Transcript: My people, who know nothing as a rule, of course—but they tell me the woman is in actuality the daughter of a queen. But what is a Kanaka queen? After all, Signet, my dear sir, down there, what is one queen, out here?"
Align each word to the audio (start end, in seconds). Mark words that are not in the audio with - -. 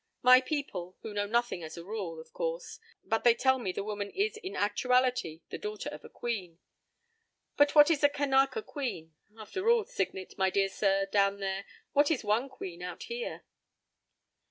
My 0.23 0.41
people, 0.43 0.97
who 1.03 1.13
know 1.13 1.27
nothing 1.27 1.61
as 1.61 1.77
a 1.77 1.85
rule, 1.85 2.19
of 2.19 2.33
course—but 2.33 3.23
they 3.23 3.35
tell 3.35 3.59
me 3.59 3.71
the 3.71 3.83
woman 3.83 4.09
is 4.09 4.35
in 4.37 4.55
actuality 4.55 5.41
the 5.51 5.59
daughter 5.59 5.89
of 5.89 6.03
a 6.03 6.09
queen. 6.09 6.57
But 7.55 7.75
what 7.75 7.91
is 7.91 8.03
a 8.03 8.09
Kanaka 8.09 8.63
queen? 8.63 9.13
After 9.37 9.69
all, 9.69 9.85
Signet, 9.85 10.39
my 10.39 10.49
dear 10.49 10.69
sir, 10.69 11.05
down 11.05 11.37
there, 11.39 11.65
what 11.93 12.09
is 12.09 12.23
one 12.23 12.49
queen, 12.49 12.81
out 12.81 13.03
here?" 13.03 13.43